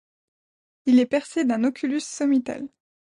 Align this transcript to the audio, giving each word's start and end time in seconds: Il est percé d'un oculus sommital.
Il 0.87 0.97
est 0.99 1.05
percé 1.05 1.45
d'un 1.45 1.63
oculus 1.63 1.99
sommital. 1.99 2.67